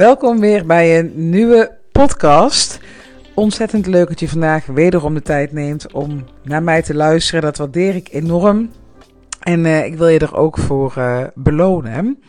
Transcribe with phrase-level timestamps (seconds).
[0.00, 2.80] Welkom weer bij een nieuwe podcast.
[3.34, 7.42] Ontzettend leuk dat je vandaag wederom de tijd neemt om naar mij te luisteren.
[7.42, 8.70] Dat waardeer ik enorm.
[9.40, 12.22] En uh, ik wil je er ook voor uh, belonen.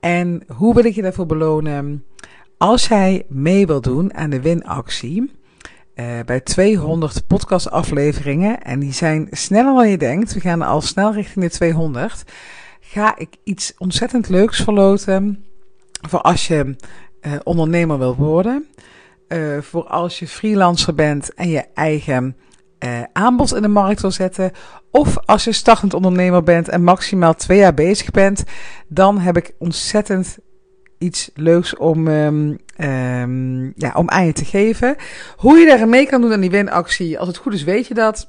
[0.00, 2.04] En hoe wil ik je daarvoor belonen?
[2.58, 5.32] Als jij mee wil doen aan de winactie.
[5.94, 8.62] Uh, bij 200 podcastafleveringen.
[8.62, 10.34] En die zijn sneller dan je denkt.
[10.34, 12.24] We gaan al snel richting de 200.
[12.80, 15.42] Ga ik iets ontzettend leuks verloten.
[16.00, 16.76] Voor als je
[17.22, 18.66] uh, ondernemer wil worden.
[19.28, 22.36] Uh, voor als je freelancer bent en je eigen
[22.84, 24.52] uh, aanbod in de markt wil zetten.
[24.90, 28.44] Of als je startend ondernemer bent en maximaal twee jaar bezig bent.
[28.88, 30.38] Dan heb ik ontzettend
[30.98, 34.96] iets leuks om, um, um, ja, om aan je te geven.
[35.36, 37.18] Hoe je daar mee kan doen aan die winactie.
[37.18, 38.28] Als het goed is weet je dat.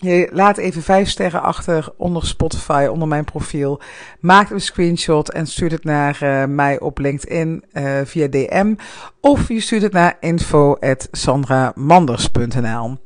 [0.00, 3.80] Je laat even vijf sterren achter onder Spotify, onder mijn profiel.
[4.20, 8.74] Maak een screenshot en stuurt het naar uh, mij op LinkedIn uh, via DM.
[9.20, 12.96] Of je stuurt het naar info.sandramanders.nl.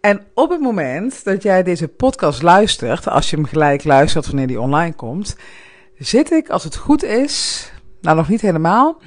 [0.00, 4.46] En op het moment dat jij deze podcast luistert, als je hem gelijk luistert wanneer
[4.46, 5.36] die online komt,
[5.98, 7.66] zit ik, als het goed is,
[8.00, 9.00] nou nog niet helemaal,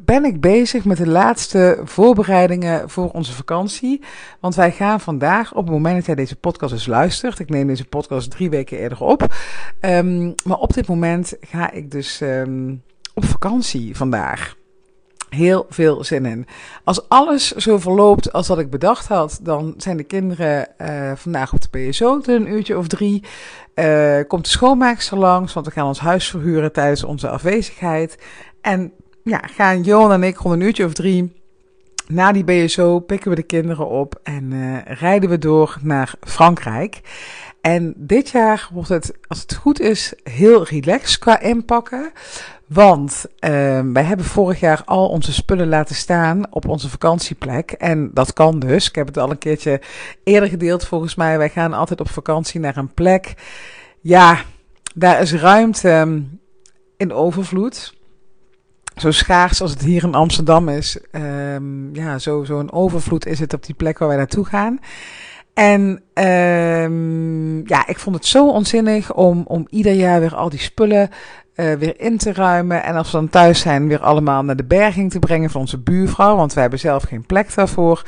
[0.00, 4.02] ben ik bezig met de laatste voorbereidingen voor onze vakantie.
[4.40, 7.66] Want wij gaan vandaag, op het moment dat jij deze podcast dus luistert, ik neem
[7.66, 9.34] deze podcast drie weken eerder op.
[9.80, 12.82] Um, maar op dit moment ga ik dus um,
[13.14, 14.54] op vakantie vandaag.
[15.34, 16.46] Heel veel zin in.
[16.84, 21.52] Als alles zo verloopt als dat ik bedacht had, dan zijn de kinderen uh, vandaag
[21.52, 23.22] op de PSO een uurtje of drie.
[23.74, 28.18] Uh, komt de schoonmaakster langs, want we gaan ons huis verhuren tijdens onze afwezigheid.
[28.60, 28.92] En
[29.24, 31.42] ja, gaan Johan en ik rond een uurtje of drie
[32.08, 37.00] na die BSO pikken we de kinderen op en uh, rijden we door naar Frankrijk.
[37.64, 42.12] En dit jaar wordt het, als het goed is, heel relaxed qua inpakken.
[42.66, 43.50] Want uh,
[43.92, 47.70] wij hebben vorig jaar al onze spullen laten staan op onze vakantieplek.
[47.70, 48.88] En dat kan dus.
[48.88, 49.80] Ik heb het al een keertje
[50.24, 51.38] eerder gedeeld volgens mij.
[51.38, 53.34] Wij gaan altijd op vakantie naar een plek.
[54.00, 54.38] Ja,
[54.94, 56.22] daar is ruimte
[56.96, 57.94] in overvloed
[58.96, 63.54] zo schaars als het hier in Amsterdam is, um, ja, zo'n zo overvloed is het
[63.54, 64.78] op die plek waar wij naartoe gaan.
[65.54, 70.58] En um, ja, ik vond het zo onzinnig om, om ieder jaar weer al die
[70.58, 71.10] spullen
[71.56, 72.82] uh, weer in te ruimen.
[72.82, 75.78] En als we dan thuis zijn, weer allemaal naar de berging te brengen van onze
[75.78, 76.36] buurvrouw.
[76.36, 78.02] Want wij hebben zelf geen plek daarvoor.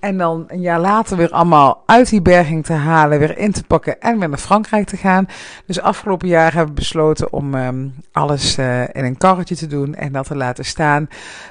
[0.00, 3.64] En dan een jaar later weer allemaal uit die berging te halen, weer in te
[3.64, 5.26] pakken en weer naar Frankrijk te gaan.
[5.66, 9.94] Dus afgelopen jaar hebben we besloten om um, alles uh, in een karretje te doen
[9.94, 11.08] en dat te laten staan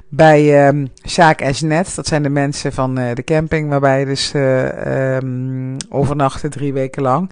[0.10, 1.96] bij um, Sjaak Jeanette.
[1.96, 7.32] Dat zijn de mensen van uh, de camping waarbij dus um, overnachten drie weken lang.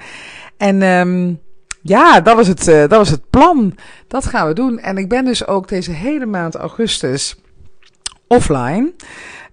[0.58, 1.40] En um,
[1.82, 3.76] ja, dat was, het, uh, dat was het plan.
[4.08, 4.80] Dat gaan we doen.
[4.80, 7.36] En ik ben dus ook deze hele maand augustus
[8.28, 8.94] offline.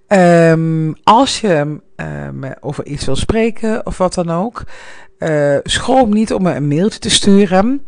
[0.09, 4.63] Um, als je um, over iets wil spreken of wat dan ook,
[5.19, 7.87] uh, schroom niet om me een mailtje te sturen.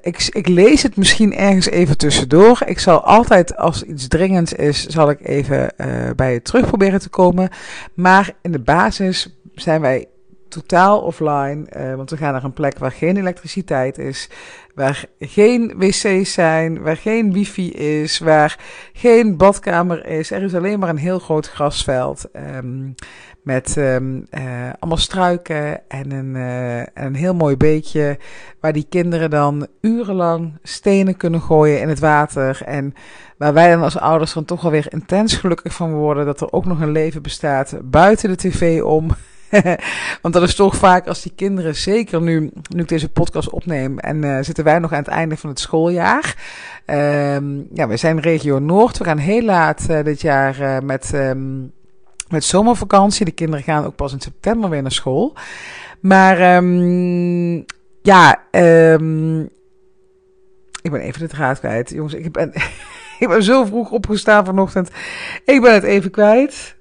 [0.00, 2.62] Ik, ik, lees het misschien ergens even tussendoor.
[2.64, 5.72] Ik zal altijd, als iets dringends is, zal ik even
[6.16, 7.48] bij je terug proberen te komen.
[7.94, 10.06] Maar in de basis zijn wij
[10.50, 11.66] totaal offline.
[11.76, 14.28] Uh, want we gaan naar een plek waar geen elektriciteit is.
[14.74, 16.82] Waar geen wc's zijn.
[16.82, 18.18] Waar geen wifi is.
[18.18, 18.58] Waar
[18.92, 20.30] geen badkamer is.
[20.30, 22.28] Er is alleen maar een heel groot grasveld.
[22.32, 22.94] Um,
[23.42, 24.42] met um, uh,
[24.78, 28.18] allemaal struiken en een, uh, een heel mooi beekje.
[28.60, 32.62] Waar die kinderen dan urenlang stenen kunnen gooien in het water.
[32.64, 32.94] En
[33.36, 36.26] waar wij dan als ouders dan toch alweer intens gelukkig van worden.
[36.26, 39.10] Dat er ook nog een leven bestaat buiten de tv om.
[40.22, 43.98] Want dat is toch vaak als die kinderen, zeker nu, nu ik deze podcast opneem
[43.98, 46.36] en uh, zitten wij nog aan het einde van het schooljaar.
[46.86, 48.98] Um, ja, we zijn regio Noord.
[48.98, 51.72] We gaan heel laat uh, dit jaar uh, met, um,
[52.28, 53.24] met zomervakantie.
[53.24, 55.34] De kinderen gaan ook pas in september weer naar school.
[56.00, 57.64] Maar um,
[58.02, 58.42] ja,
[60.82, 61.90] ik ben even de draad kwijt.
[61.90, 62.52] Jongens, ik ben,
[63.18, 64.90] ik ben zo vroeg opgestaan vanochtend.
[65.44, 66.78] Ik ben het even kwijt.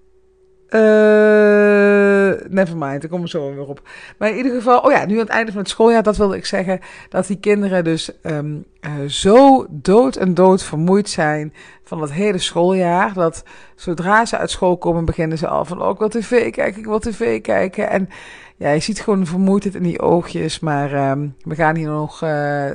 [0.72, 3.82] Uh, nevermind, ik kom er zo weer op.
[4.18, 6.36] Maar in ieder geval, oh ja, nu aan het einde van het schooljaar, dat wilde
[6.36, 6.80] ik zeggen.
[7.10, 8.66] Dat die kinderen dus um,
[9.08, 13.14] zo dood en dood vermoeid zijn van het hele schooljaar.
[13.14, 13.44] Dat
[13.76, 16.86] zodra ze uit school komen, beginnen ze al van, oh, ik wil tv kijken, ik
[16.86, 17.90] wil tv kijken.
[17.90, 18.10] En
[18.56, 20.60] ja, je ziet gewoon vermoeidheid in die oogjes.
[20.60, 22.66] Maar um, we gaan hier nog uh,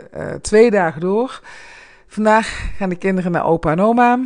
[0.40, 1.40] twee dagen door.
[2.06, 4.18] Vandaag gaan de kinderen naar opa en oma.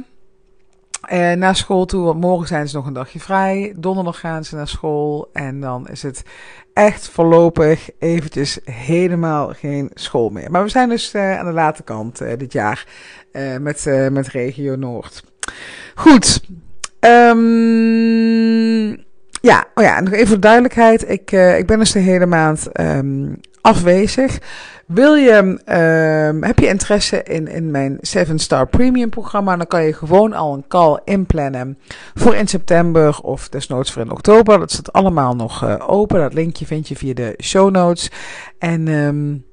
[1.12, 3.74] Uh, naar school toe, want morgen zijn ze nog een dagje vrij.
[3.76, 5.30] Donderdag gaan ze naar school.
[5.32, 6.22] En dan is het
[6.72, 10.50] echt voorlopig eventjes helemaal geen school meer.
[10.50, 12.86] Maar we zijn dus uh, aan de late kant uh, dit jaar
[13.60, 15.24] met, met regio Noord.
[15.94, 16.40] Goed.
[17.00, 19.06] Um,
[19.40, 21.10] ja, oh ja, nog even voor duidelijkheid.
[21.10, 24.38] Ik, ik ben dus de hele maand um, afwezig.
[24.88, 29.56] Wil je, uh, heb je interesse in, in mijn 7 Star Premium programma?
[29.56, 31.78] Dan kan je gewoon al een call inplannen
[32.14, 34.58] voor in september of desnoods voor in oktober.
[34.58, 36.20] Dat staat allemaal nog uh, open.
[36.20, 38.10] Dat linkje vind je via de show notes.
[38.58, 39.44] En um,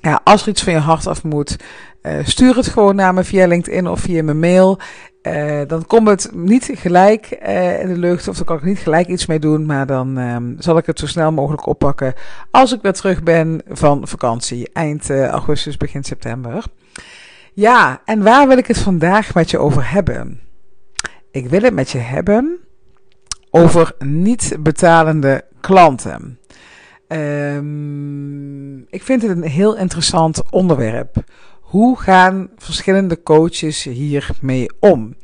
[0.00, 1.56] ja, als er iets van je hart af moet,
[2.02, 4.78] uh, stuur het gewoon naar me via LinkedIn of via mijn mail.
[5.22, 8.78] Uh, dan komt het niet gelijk uh, in de lucht, of dan kan ik niet
[8.78, 12.14] gelijk iets mee doen, maar dan um, zal ik het zo snel mogelijk oppakken
[12.50, 16.64] als ik weer terug ben van vakantie, eind augustus, begin september.
[17.54, 20.40] Ja, en waar wil ik het vandaag met je over hebben?
[21.30, 22.58] Ik wil het met je hebben
[23.50, 26.38] over niet betalende klanten.
[27.08, 31.24] Um, ik vind het een heel interessant onderwerp.
[31.60, 35.14] Hoe gaan verschillende coaches hiermee om?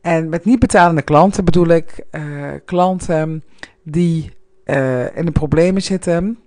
[0.00, 3.44] En met niet betalende klanten bedoel ik uh, klanten
[3.82, 4.32] die
[4.64, 6.38] uh, in de problemen zitten,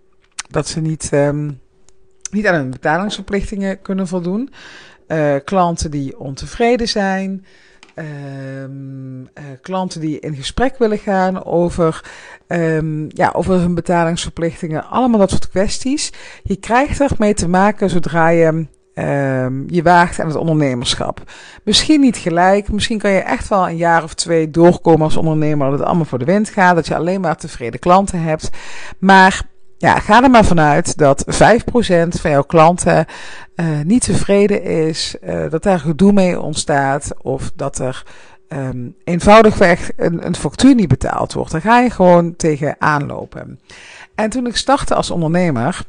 [0.49, 1.59] dat ze niet, um,
[2.31, 4.49] niet aan hun betalingsverplichtingen kunnen voldoen.
[5.07, 7.45] Uh, klanten die ontevreden zijn.
[7.95, 9.29] Um,
[9.61, 12.03] klanten die in gesprek willen gaan over,
[12.47, 14.85] um, ja, over hun betalingsverplichtingen.
[14.85, 16.11] Allemaal dat soort kwesties.
[16.43, 21.21] Je krijgt ermee te maken zodra je um, je waagt aan het ondernemerschap.
[21.63, 25.69] Misschien niet gelijk, misschien kan je echt wel een jaar of twee doorkomen als ondernemer
[25.69, 28.49] dat het allemaal voor de wind gaat, dat je alleen maar tevreden klanten hebt.
[28.99, 29.41] Maar
[29.77, 31.27] ja, ga er maar vanuit dat 5%
[32.07, 33.05] van jouw klanten
[33.55, 38.03] uh, niet tevreden is, uh, dat daar gedoe mee ontstaat of dat er
[38.47, 41.51] um, eenvoudigweg een, een factuur niet betaald wordt.
[41.51, 43.59] Daar ga je gewoon tegen aanlopen.
[44.15, 45.81] En toen ik startte als ondernemer,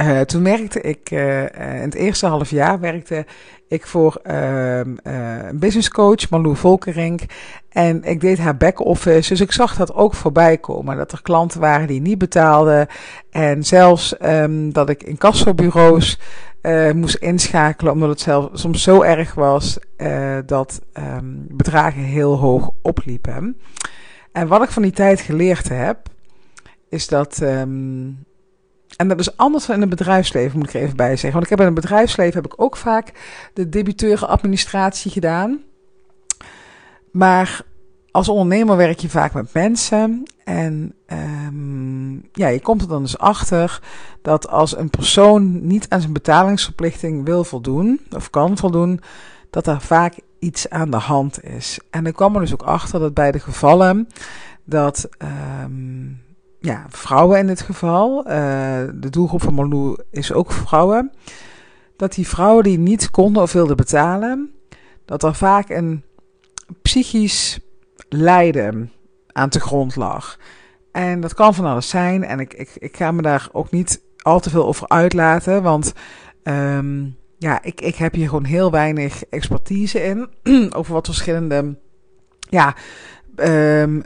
[0.00, 3.26] uh, toen werkte ik, uh, in het eerste half jaar werkte
[3.68, 7.20] ik voor uh, een business coach, Malou Volkerink.
[7.68, 10.96] En ik deed haar back-office, dus ik zag dat ook voorbij komen.
[10.96, 12.86] Dat er klanten waren die niet betaalden.
[13.30, 16.18] En zelfs um, dat ik in kassobureaus
[16.94, 19.78] moest inschakelen, omdat het zelf, soms zo erg was
[20.46, 23.60] dat um, bedragen heel hoog opliepen.
[24.32, 25.98] En wat ik van die tijd geleerd heb,
[26.88, 27.42] is dat...
[28.96, 31.32] en dat is anders dan in het bedrijfsleven, moet ik er even bij zeggen.
[31.32, 33.12] Want ik heb in het bedrijfsleven heb ik ook vaak
[33.54, 35.60] de debiteurenadministratie gedaan.
[37.10, 37.62] Maar
[38.10, 40.22] als ondernemer werk je vaak met mensen.
[40.44, 43.82] En um, ja, je komt er dan dus achter
[44.22, 49.00] dat als een persoon niet aan zijn betalingsverplichting wil voldoen, of kan voldoen,
[49.50, 51.78] dat er vaak iets aan de hand is.
[51.90, 54.08] En ik kwam er dus ook achter dat bij de gevallen
[54.64, 55.08] dat.
[55.62, 56.26] Um,
[56.60, 58.32] ja, vrouwen in dit geval, uh,
[58.94, 61.12] de doelgroep van Malou is ook vrouwen,
[61.96, 64.50] dat die vrouwen die niet konden of wilden betalen,
[65.04, 66.02] dat er vaak een
[66.82, 67.58] psychisch
[68.08, 68.92] lijden
[69.32, 70.38] aan te grond lag.
[70.92, 74.02] En dat kan van alles zijn en ik, ik, ik ga me daar ook niet
[74.18, 75.92] al te veel over uitlaten, want
[76.42, 80.28] um, ja, ik, ik heb hier gewoon heel weinig expertise in
[80.76, 81.76] over wat verschillende
[82.50, 82.74] ja,
[83.36, 84.04] um,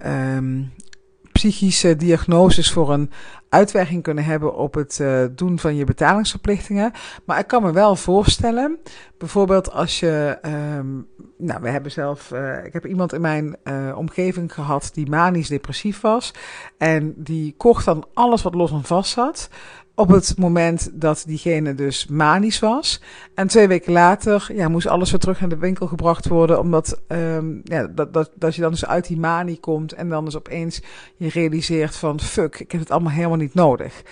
[1.32, 3.11] psychische diagnoses voor een
[3.49, 6.92] uitwerking kunnen hebben op het uh, doen van je betalingsverplichtingen.
[7.25, 8.78] Maar ik kan me wel voorstellen,
[9.18, 10.38] bijvoorbeeld als je,
[10.76, 11.07] um,
[11.38, 15.49] nou, we hebben zelf, uh, ik heb iemand in mijn uh, omgeving gehad die manisch
[15.49, 16.35] depressief was
[16.78, 19.49] en die kocht dan alles wat los en vast zat
[19.94, 23.02] op het moment dat diegene dus manisch was.
[23.34, 26.61] En twee weken later ja, moest alles weer terug naar de winkel gebracht worden.
[26.61, 29.92] Omdat um, ja, dat, dat, dat je dan dus uit die manie komt.
[29.92, 30.82] En dan dus opeens
[31.16, 34.02] je realiseert van fuck, ik heb het allemaal helemaal niet nodig.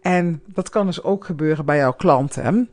[0.00, 2.68] En dat kan dus ook gebeuren bij jouw klanten.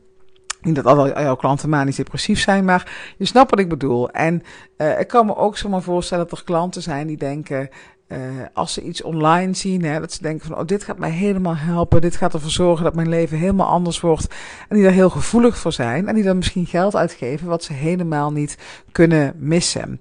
[0.60, 4.10] Niet dat al jouw klanten manisch depressief zijn, maar je snapt wat ik bedoel.
[4.10, 4.42] En
[4.76, 7.68] uh, ik kan me ook zomaar voorstellen dat er klanten zijn die denken:
[8.08, 8.18] uh,
[8.52, 11.56] als ze iets online zien, hè, dat ze denken van, oh, dit gaat mij helemaal
[11.56, 14.34] helpen, dit gaat ervoor zorgen dat mijn leven helemaal anders wordt.
[14.68, 17.72] En die daar heel gevoelig voor zijn en die dan misschien geld uitgeven wat ze
[17.72, 18.58] helemaal niet
[18.92, 20.00] kunnen missen.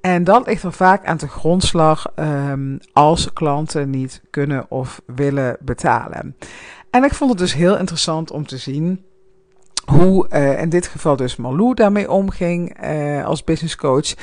[0.00, 5.56] En dat ligt er vaak aan de grondslag um, als klanten niet kunnen of willen
[5.60, 6.36] betalen.
[6.90, 9.04] En ik vond het dus heel interessant om te zien
[9.84, 14.14] hoe uh, in dit geval dus Malou daarmee omging uh, als business coach.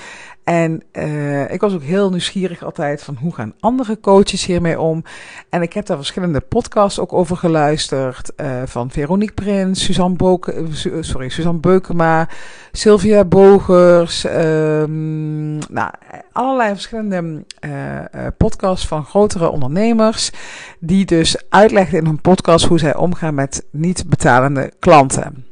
[0.49, 5.03] En uh, ik was ook heel nieuwsgierig altijd van hoe gaan andere coaches hiermee om.
[5.49, 8.31] En ik heb daar verschillende podcasts ook over geluisterd.
[8.37, 10.65] Uh, van Veronique Prins, Suzanne, Boke,
[10.99, 12.29] sorry, Suzanne Beukema,
[12.71, 14.23] Sylvia Bogers.
[14.23, 15.91] Um, nou,
[16.31, 17.45] allerlei verschillende
[18.37, 20.31] podcasts van grotere ondernemers.
[20.79, 25.45] Die dus uitlegden in hun podcast hoe zij omgaan met niet betalende klanten.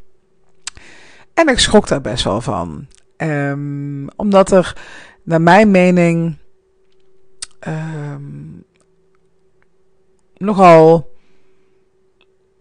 [1.34, 2.88] En ik schrok daar best wel van.
[3.18, 4.78] Um, omdat er,
[5.24, 6.38] naar mijn mening,
[7.68, 8.64] um,
[10.38, 11.16] nogal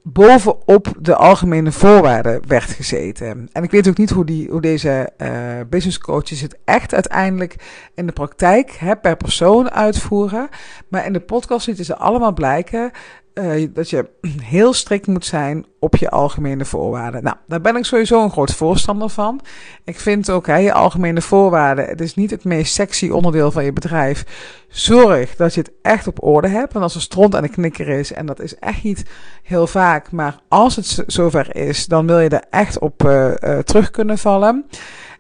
[0.02, 3.48] bovenop de algemene voorwaarden werd gezeten.
[3.52, 7.56] En ik weet ook niet hoe, die, hoe deze uh, business coaches het echt uiteindelijk
[7.94, 10.48] in de praktijk hè, per persoon uitvoeren.
[10.88, 12.90] Maar in de podcast lieten ze allemaal blijken
[13.40, 14.08] uh, dat je
[14.54, 17.22] heel strikt moet zijn op je algemene voorwaarden.
[17.22, 19.40] Nou, daar ben ik sowieso een groot voorstander van.
[19.84, 23.64] Ik vind ook, hè, je algemene voorwaarden, het is niet het meest sexy onderdeel van
[23.64, 24.24] je bedrijf.
[24.68, 26.72] Zorg dat je het echt op orde hebt.
[26.72, 29.04] Want als er stront aan de knikker is, en dat is echt niet
[29.42, 33.58] heel vaak, maar als het zover is, dan wil je er echt op uh, uh,
[33.58, 34.66] terug kunnen vallen.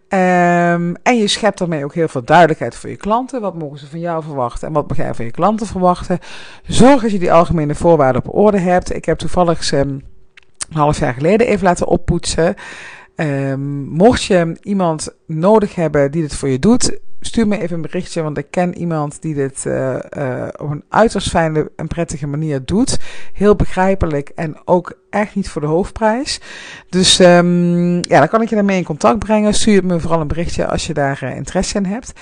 [0.08, 3.40] Um, en je schept daarmee ook heel veel duidelijkheid voor je klanten.
[3.40, 6.18] Wat mogen ze van jou verwachten en wat mag jij van je klanten verwachten?
[6.66, 8.94] Zorg dat je die algemene voorwaarden op orde hebt.
[8.94, 9.88] Ik heb toevallig um,
[10.68, 12.54] een half jaar geleden even laten oppoetsen.
[13.16, 17.82] Um, mocht je iemand nodig hebben die dit voor je doet, stuur me even een
[17.82, 22.26] berichtje, want ik ken iemand die dit uh, uh, op een uiterst fijne en prettige
[22.26, 22.98] manier doet.
[23.32, 26.40] Heel begrijpelijk en ook echt niet voor de hoofdprijs.
[26.88, 29.54] Dus um, ja, dan kan ik je daarmee in contact brengen.
[29.54, 32.12] Stuur me vooral een berichtje als je daar uh, interesse in hebt.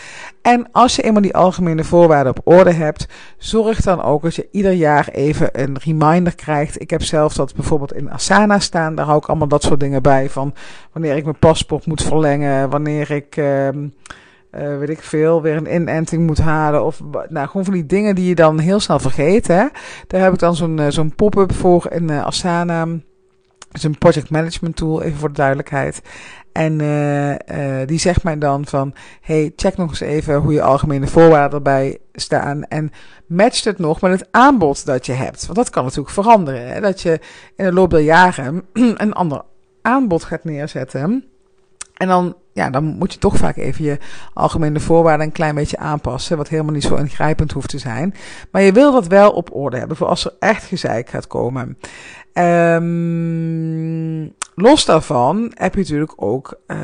[0.42, 3.08] En als je eenmaal die algemene voorwaarden op orde hebt,
[3.38, 6.80] zorg dan ook dat je ieder jaar even een reminder krijgt.
[6.80, 8.94] Ik heb zelf dat bijvoorbeeld in Asana staan.
[8.94, 10.54] Daar hou ik allemaal dat soort dingen bij van
[10.92, 13.36] wanneer ik mijn paspoort moet verlengen, wanneer ik...
[13.36, 13.68] Uh,
[14.58, 16.84] uh, weet ik veel, weer een inenting moet halen.
[16.84, 19.46] Of nou, gewoon van die dingen die je dan heel snel vergeet.
[19.46, 19.66] Hè?
[20.06, 22.84] Daar heb ik dan zo'n uh, zo'n pop-up voor in uh, Asana.
[22.84, 26.02] Dat is een project management tool, even voor de duidelijkheid.
[26.52, 26.76] En
[27.86, 31.98] die zegt mij dan van, hey, check nog eens even hoe je algemene voorwaarden erbij
[32.12, 32.64] staan.
[32.64, 32.90] En
[33.26, 35.46] matcht het nog met het aanbod dat je hebt.
[35.46, 36.68] Want dat kan natuurlijk veranderen.
[36.68, 36.80] Hè?
[36.80, 37.20] Dat je
[37.56, 39.42] in de loop der jaren een ander
[39.82, 41.24] aanbod gaat neerzetten.
[42.04, 43.98] En dan, ja, dan moet je toch vaak even je
[44.34, 46.36] algemene voorwaarden een klein beetje aanpassen.
[46.36, 48.14] Wat helemaal niet zo ingrijpend hoeft te zijn.
[48.50, 51.78] Maar je wil dat wel op orde hebben voor als er echt gezeik gaat komen.
[52.34, 56.76] Um, los daarvan heb je natuurlijk ook uh,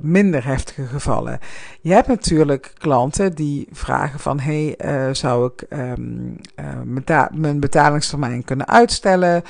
[0.00, 1.38] minder heftige gevallen.
[1.80, 4.40] Je hebt natuurlijk klanten die vragen van...
[4.40, 6.36] hey, uh, zou ik um,
[7.10, 9.42] uh, mijn betalingstermijn kunnen uitstellen...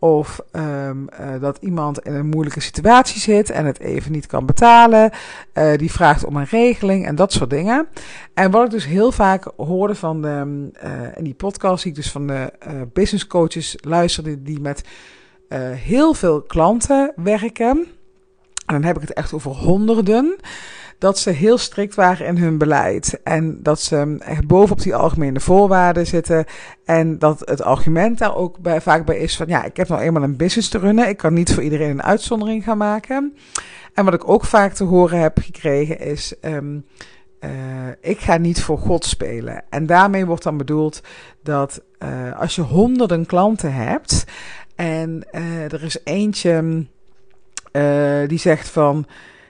[0.00, 4.46] Of um, uh, dat iemand in een moeilijke situatie zit en het even niet kan
[4.46, 5.10] betalen.
[5.54, 7.88] Uh, die vraagt om een regeling en dat soort dingen.
[8.34, 11.98] En wat ik dus heel vaak hoorde van de, uh, in die podcast, die ik
[11.98, 12.52] dus van de
[12.92, 14.82] business coaches luisterde, die met
[15.74, 17.86] heel veel klanten werken.
[18.66, 20.36] En dan heb ik het echt over honderden
[20.98, 23.20] dat ze heel strikt waren in hun beleid.
[23.22, 26.44] En dat ze echt bovenop die algemene voorwaarden zitten.
[26.84, 30.00] En dat het argument daar ook bij, vaak bij is van ja, ik heb nou
[30.00, 31.08] eenmaal een business te runnen.
[31.08, 33.36] Ik kan niet voor iedereen een uitzondering gaan maken.
[33.94, 36.34] En wat ik ook vaak te horen heb gekregen is.
[36.40, 36.84] Um,
[37.40, 37.50] uh,
[38.00, 39.64] ik ga niet voor God spelen.
[39.70, 41.02] En daarmee wordt dan bedoeld
[41.42, 44.24] dat uh, als je honderden klanten hebt
[44.74, 46.86] en uh, er is eentje
[48.26, 49.06] die zegt van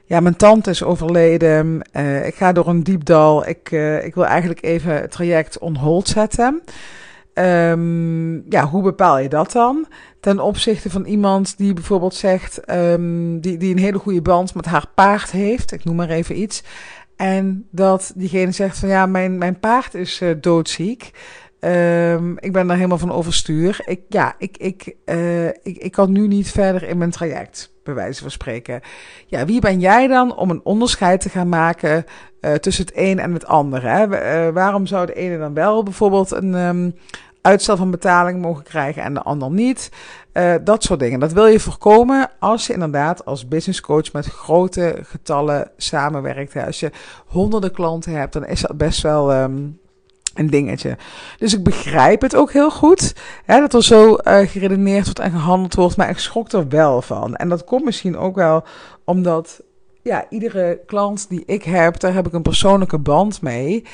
[0.08, 1.80] ja, mijn tante is overleden.
[1.92, 3.48] Uh, ik ga door een diep dal.
[3.48, 6.62] Ik, uh, ik wil eigenlijk even het traject on hold zetten.
[7.34, 9.86] Um, ja, hoe bepaal je dat dan?
[10.20, 14.64] Ten opzichte van iemand die bijvoorbeeld zegt, um, die, die een hele goede band met
[14.64, 15.72] haar paard heeft.
[15.72, 16.62] Ik noem maar even iets.
[17.16, 21.10] En dat diegene zegt van ja, mijn, mijn paard is uh, doodziek.
[21.60, 23.80] Um, ik ben daar helemaal van overstuur.
[23.84, 24.94] Ik, ja, ik, ik,
[25.62, 28.80] ik, ik kan nu niet verder in mijn traject bij wijze van spreken.
[29.26, 32.04] Ja, wie ben jij dan om een onderscheid te gaan maken
[32.40, 33.82] uh, tussen het een en het ander?
[33.82, 34.06] Hè?
[34.46, 36.94] Uh, waarom zou de ene dan wel bijvoorbeeld een um,
[37.40, 39.90] uitstel van betaling mogen krijgen en de ander niet?
[40.32, 41.20] Uh, dat soort dingen.
[41.20, 46.56] Dat wil je voorkomen als je inderdaad als business coach met grote getallen samenwerkt.
[46.56, 46.90] Als je
[47.26, 49.34] honderden klanten hebt, dan is dat best wel.
[49.34, 49.78] Um,
[50.38, 50.96] een dingetje.
[51.38, 53.14] Dus ik begrijp het ook heel goed.
[53.44, 55.96] Hè, dat er zo uh, geredeneerd wordt en gehandeld wordt.
[55.96, 57.36] Maar ik schrok er wel van.
[57.36, 58.64] En dat komt misschien ook wel
[59.04, 59.62] omdat
[60.02, 63.84] ja, iedere klant die ik heb, daar heb ik een persoonlijke band mee.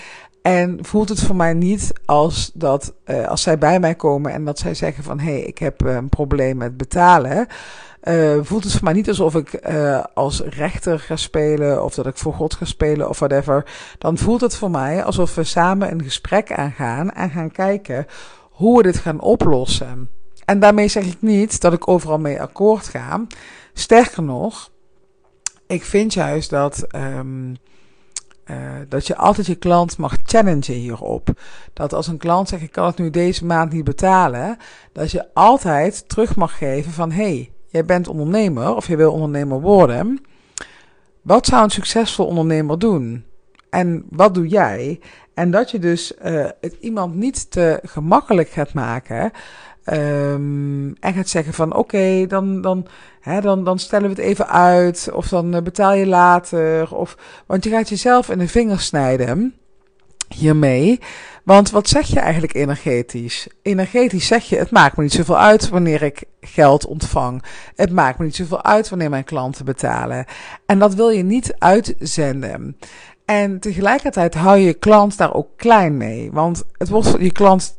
[0.44, 4.44] En voelt het voor mij niet als dat uh, als zij bij mij komen en
[4.44, 7.46] dat zij zeggen van hé, hey, ik heb een probleem met betalen.
[8.02, 9.60] Uh, voelt het voor mij niet alsof ik
[10.14, 13.66] als rechter ga spelen of dat ik voor God ga spelen of whatever.
[13.98, 18.06] Dan voelt het voor mij alsof we samen een gesprek aangaan en gaan kijken
[18.50, 20.10] hoe we dit gaan oplossen.
[20.44, 23.26] En daarmee zeg ik niet dat ik overal mee akkoord ga.
[23.72, 24.70] Sterker nog,
[25.66, 26.86] ik vind juist dat.
[26.96, 27.56] Um,
[28.46, 28.56] uh,
[28.88, 31.28] dat je altijd je klant mag challengen hierop.
[31.72, 34.56] Dat als een klant zegt: Ik kan het nu deze maand niet betalen.
[34.92, 39.60] Dat je altijd terug mag geven van: hey, jij bent ondernemer of je wil ondernemer
[39.60, 40.24] worden.
[41.22, 43.24] Wat zou een succesvol ondernemer doen?
[43.74, 45.00] En wat doe jij?
[45.34, 49.32] En dat je dus uh, het iemand niet te gemakkelijk gaat maken.
[49.92, 52.86] Um, en gaat zeggen van oké, dan, dan,
[53.20, 55.10] hè, dan, dan stellen we het even uit.
[55.12, 56.94] Of dan uh, betaal je later.
[56.94, 57.16] Of,
[57.46, 59.54] want je gaat jezelf in de vingers snijden
[60.28, 61.00] hiermee.
[61.44, 63.46] Want wat zeg je eigenlijk energetisch?
[63.62, 67.42] Energetisch zeg je: het maakt me niet zoveel uit wanneer ik geld ontvang.
[67.74, 70.24] Het maakt me niet zoveel uit wanneer mijn klanten betalen.
[70.66, 72.76] En dat wil je niet uitzenden.
[73.24, 76.32] En tegelijkertijd hou je klant daar ook klein mee.
[76.32, 77.78] Want het wordt je klant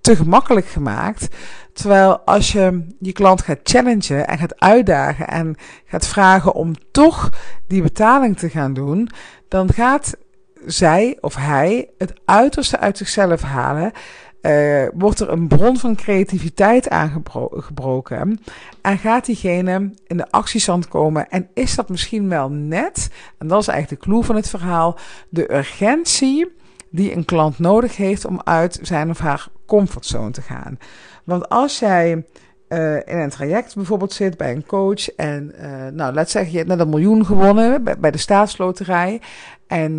[0.00, 1.28] te gemakkelijk gemaakt.
[1.72, 7.30] Terwijl als je je klant gaat challengen en gaat uitdagen en gaat vragen om toch
[7.66, 9.08] die betaling te gaan doen,
[9.48, 10.16] dan gaat
[10.66, 13.92] zij of hij het uiterste uit zichzelf halen.
[14.42, 18.40] Uh, wordt er een bron van creativiteit aangebroken
[18.80, 23.60] en gaat diegene in de actiestand komen en is dat misschien wel net, en dat
[23.60, 26.52] is eigenlijk de clue van het verhaal, de urgentie
[26.90, 30.78] die een klant nodig heeft om uit zijn of haar comfortzone te gaan.
[31.24, 32.24] Want als jij
[32.68, 36.58] uh, in een traject bijvoorbeeld zit bij een coach en uh, nou, laat zeggen je
[36.58, 39.20] hebt net een miljoen gewonnen bij, de staatsloterij
[39.66, 39.92] en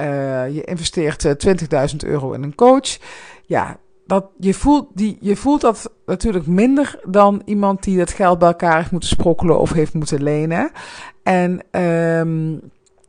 [0.00, 2.98] uh, je investeert 20.000 euro in een coach.
[3.46, 8.38] Ja, dat, je, voelt die, je voelt dat natuurlijk minder dan iemand die dat geld
[8.38, 10.70] bij elkaar heeft moeten sprokkelen of heeft moeten lenen.
[11.22, 12.60] En um,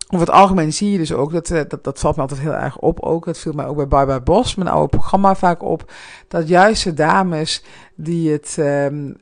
[0.10, 2.54] over het algemeen zie je dus ook, dat, eh, dat, dat valt me altijd heel
[2.54, 5.92] erg op ook, dat viel mij ook bij Bye Bos, mijn oude programma vaak op,
[6.28, 7.64] dat juist de dames
[7.96, 9.18] die het uh, uh,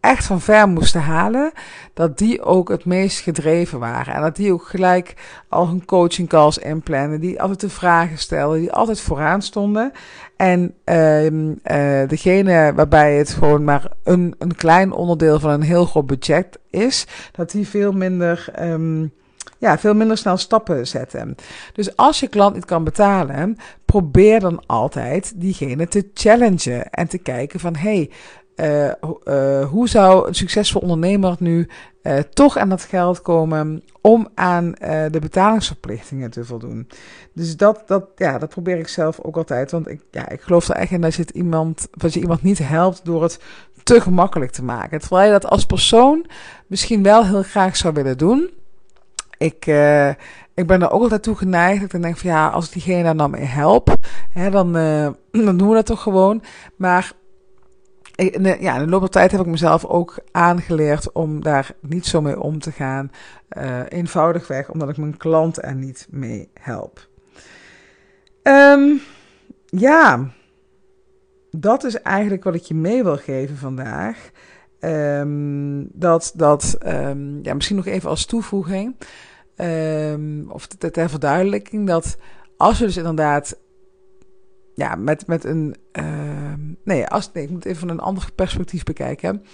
[0.00, 1.52] echt van ver moesten halen,
[1.94, 4.14] dat die ook het meest gedreven waren.
[4.14, 5.14] En dat die ook gelijk
[5.48, 9.92] al hun coaching calls inplannen, die altijd de vragen stelden, die altijd vooraan stonden.
[10.36, 16.06] En uh, degene waarbij het gewoon maar een, een klein onderdeel van een heel groot
[16.06, 18.48] budget is, dat die veel minder...
[18.60, 19.12] Um,
[19.58, 21.34] ja, veel minder snel stappen zetten.
[21.72, 27.18] Dus als je klant niet kan betalen, probeer dan altijd diegene te challengen en te
[27.18, 28.10] kijken van hey,
[28.56, 28.86] uh,
[29.24, 31.68] uh, hoe zou een succesvol ondernemer nu
[32.02, 34.72] uh, toch aan dat geld komen om aan
[35.10, 36.88] de betalingsverplichtingen te voldoen?
[37.32, 39.70] Dus dat, dat, ja, dat probeer ik zelf ook altijd.
[39.70, 42.58] Want ik, ja, ik geloof er echt in dat je, iemand, dat je iemand niet
[42.58, 43.40] helpt door het
[43.82, 45.00] te gemakkelijk te maken.
[45.00, 46.26] Terwijl je dat als persoon
[46.66, 48.50] misschien wel heel graag zou willen doen
[49.44, 50.08] ik, uh,
[50.54, 51.82] ik ben er ook altijd toe geneigd.
[51.82, 53.96] Ik denk van ja, als ik diegene daar nou mee help,
[54.30, 55.08] hè, dan, uh,
[55.46, 56.42] dan doen we dat toch gewoon.
[56.76, 57.12] Maar
[58.14, 61.70] in, de, ja, in de loop der tijd heb ik mezelf ook aangeleerd om daar
[61.80, 63.10] niet zo mee om te gaan.
[63.58, 67.08] Uh, eenvoudigweg omdat ik mijn klant er niet mee help.
[68.42, 69.00] Um,
[69.66, 70.30] ja,
[71.50, 74.30] dat is eigenlijk wat ik je mee wil geven vandaag.
[74.80, 78.96] Um, dat, dat um, ja, misschien nog even als toevoeging,
[79.56, 82.16] um, of ter verduidelijking, dat
[82.56, 83.56] als je dus inderdaad
[84.74, 85.76] ja, met, met een.
[86.84, 89.44] nee, als, ik moet even van een ander perspectief bekijken.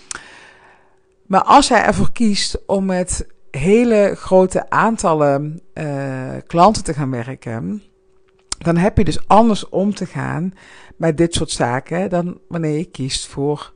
[1.26, 7.82] Maar als jij ervoor kiest om met hele grote aantallen uh, klanten te gaan werken,
[8.58, 10.52] dan heb je dus anders om te gaan
[10.96, 13.72] met dit soort zaken dan wanneer je kiest voor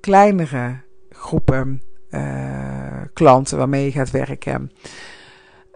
[0.00, 0.76] kleinere
[1.10, 4.70] groepen uh, klanten waarmee je gaat werken.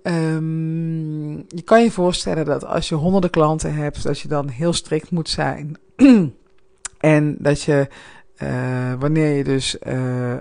[0.02, 4.72] Um, je kan je voorstellen dat als je honderden klanten hebt, dat je dan heel
[4.72, 5.76] strikt moet zijn.
[6.98, 7.88] en dat je,
[8.42, 10.34] uh, wanneer je dus uh,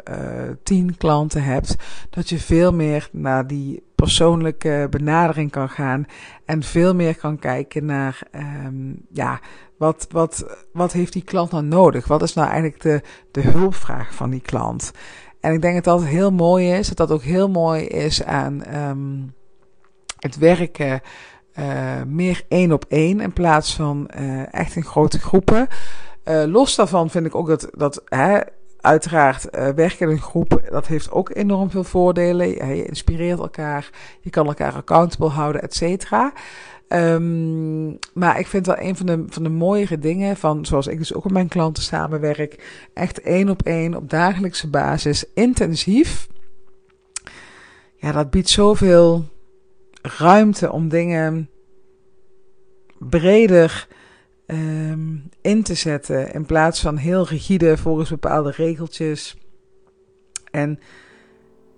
[0.64, 1.76] tien klanten hebt,
[2.10, 6.06] dat je veel meer naar die persoonlijke benadering kan gaan.
[6.46, 8.22] En veel meer kan kijken naar,
[8.66, 9.40] um, ja,
[9.78, 12.08] wat, wat, wat heeft die klant nou nodig?
[12.08, 14.92] Wat is nou eigenlijk de, de hulpvraag van die klant?
[15.40, 16.88] En ik denk dat dat heel mooi is.
[16.88, 19.34] Dat dat ook heel mooi is aan um,
[20.20, 21.02] het werken
[21.60, 25.68] uh, meer één op één in plaats van uh, echt in grote groepen.
[26.48, 28.40] Los daarvan vind ik ook dat, dat hè,
[28.80, 32.48] uiteraard werken in een groep, dat heeft ook enorm veel voordelen.
[32.76, 33.90] Je inspireert elkaar,
[34.22, 36.34] je kan elkaar accountable houden, et cetera.
[36.88, 40.98] Ehm, maar ik vind wel een van de, van de mooiere dingen van, zoals ik
[40.98, 46.28] dus ook met mijn klanten samenwerk, echt één op één op dagelijkse basis, intensief.
[47.96, 49.26] Ja, dat biedt zoveel
[50.02, 51.50] ruimte om dingen
[53.00, 53.88] breder
[54.48, 56.34] um, in te zetten.
[56.34, 59.38] In plaats van heel rigide volgens bepaalde regeltjes.
[60.52, 60.80] En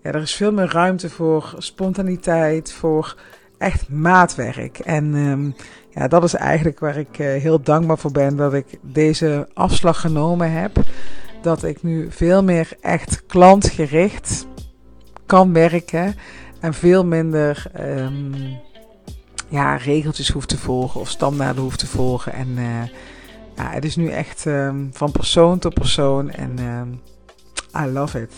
[0.04, 3.16] ja, er is veel meer ruimte voor spontaniteit, voor
[3.58, 4.80] echt maatwerk.
[4.80, 5.56] En um,
[5.90, 10.02] ja, dat is eigenlijk waar ik uh, heel dankbaar voor ben dat ik deze afslag
[10.02, 10.72] genomen heb.
[11.42, 14.48] Dat ik nu veel meer echt klantgericht
[15.26, 16.16] kan werken
[16.62, 18.34] en veel minder um,
[19.48, 22.34] ja, regeltjes hoeft te volgen of standaarden hoeft te volgen.
[22.34, 22.84] En uh,
[23.56, 26.60] ja, het is nu echt um, van persoon tot persoon en
[27.86, 28.34] I love it.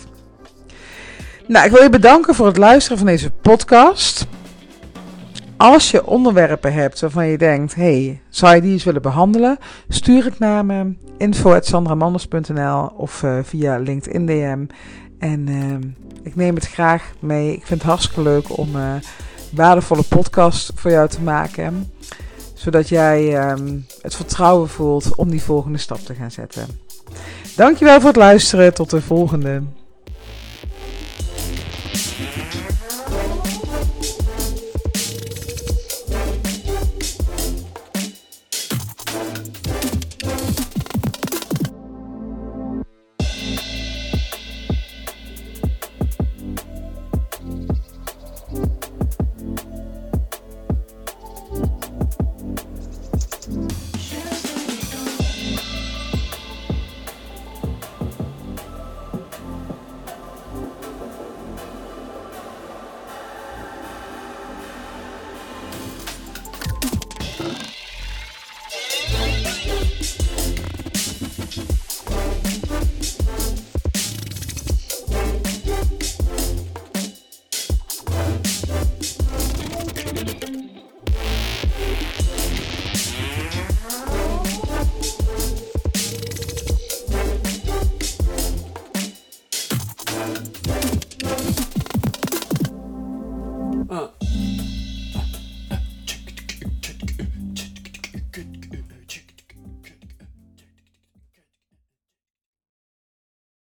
[1.47, 4.27] Nou, ik wil je bedanken voor het luisteren van deze podcast.
[5.57, 9.57] Als je onderwerpen hebt waarvan je denkt, hey, zou je die eens willen behandelen?
[9.87, 14.65] Stuur het naar me, info.sandramanders.nl of uh, via LinkedIn DM.
[15.23, 15.75] En uh,
[16.23, 17.53] ik neem het graag mee.
[17.53, 18.93] Ik vind het hartstikke leuk om uh,
[19.51, 21.91] waardevolle podcast voor jou te maken.
[22.53, 26.67] Zodat jij um, het vertrouwen voelt om die volgende stap te gaan zetten.
[27.55, 28.73] Dankjewel voor het luisteren.
[28.73, 29.61] Tot de volgende.